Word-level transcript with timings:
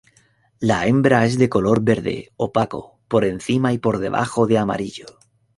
La 0.59 0.87
hembra 0.87 1.25
es 1.27 1.37
de 1.37 1.47
color 1.47 1.83
verde 1.83 2.31
opaco 2.35 2.97
por 3.07 3.23
encima 3.23 3.71
y 3.71 3.77
por 3.77 3.99
debajo 3.99 4.47
de 4.47 4.57
amarillo. 4.57 5.05